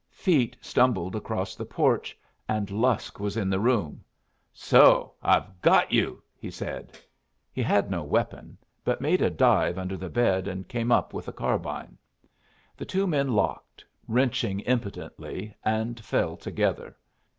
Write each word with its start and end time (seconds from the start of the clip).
Feet 0.09 0.57
stumbled 0.61 1.15
across 1.15 1.53
the 1.53 1.63
porch, 1.63 2.17
and 2.49 2.71
Lusk 2.71 3.19
was 3.19 3.37
in 3.37 3.51
the 3.51 3.59
room. 3.59 4.03
"So 4.51 5.13
I've 5.21 5.61
got 5.61 5.91
you!" 5.91 6.23
he 6.35 6.49
said. 6.49 6.97
He 7.53 7.61
had 7.61 7.91
no 7.91 8.01
weapon, 8.01 8.57
but 8.83 8.99
made 8.99 9.21
a 9.21 9.29
dive 9.29 9.77
under 9.77 9.97
the 9.97 10.09
bed 10.09 10.47
and 10.47 10.67
came 10.67 10.91
up 10.91 11.13
with 11.13 11.27
a 11.27 11.31
carbine. 11.31 11.99
The 12.75 12.85
two 12.85 13.05
men 13.05 13.33
locked, 13.33 13.85
wrenching 14.07 14.61
impotently, 14.61 15.53
and 15.63 15.99
fell 16.03 16.35
together. 16.35 16.97